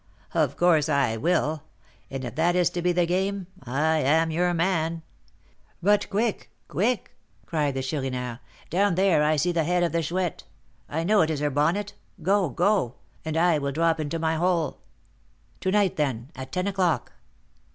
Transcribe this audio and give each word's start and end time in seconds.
"Of 0.33 0.57
course 0.57 0.89
I 0.89 1.15
will; 1.17 1.61
and, 2.09 2.25
if 2.25 2.33
that 2.33 2.55
is 2.55 2.71
to 2.71 2.81
be 2.81 2.91
the 2.91 3.05
game, 3.05 3.45
I 3.63 3.99
am 3.99 4.31
your 4.31 4.51
man. 4.51 5.03
But 5.79 6.09
quick, 6.09 6.49
quick," 6.67 7.11
cried 7.45 7.75
the 7.75 7.83
Chourineur, 7.83 8.39
"down 8.71 8.95
there 8.95 9.23
I 9.23 9.35
see 9.35 9.51
the 9.51 9.63
head 9.63 9.83
of 9.83 9.91
the 9.91 10.01
Chouette. 10.01 10.43
I 10.89 11.03
know 11.03 11.21
it 11.21 11.29
is 11.29 11.39
her 11.39 11.51
bonnet. 11.51 11.93
Go, 12.23 12.49
go, 12.49 12.95
and 13.23 13.37
I 13.37 13.59
will 13.59 13.71
drop 13.71 13.99
into 13.99 14.17
my 14.17 14.37
hole." 14.37 14.79
"To 15.59 15.69
night, 15.71 15.97
then, 15.97 16.31
at 16.35 16.51
ten 16.51 16.65
o'clock." 16.65 17.11